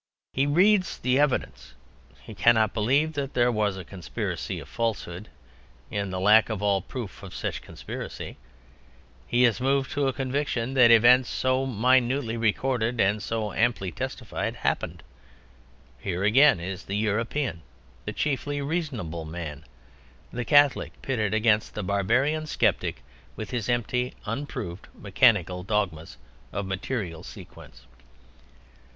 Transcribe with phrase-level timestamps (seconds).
[0.33, 1.75] He reads the evidence.
[2.23, 5.29] He cannot believe that there was a conspiracy of falsehood
[5.91, 8.37] (in the lack of all proof of such conspiracy).
[9.27, 14.55] He is moved to a conviction that events so minutely recorded and so amply testified,
[14.55, 15.03] happened.
[15.99, 17.61] Here again is the European,
[18.05, 19.65] the chiefly reasonable man,
[20.33, 23.03] the Catholic, pitted against the barbarian skeptic
[23.35, 26.17] with his empty, unproved, mechanical dogmas
[26.51, 27.85] of material sequence.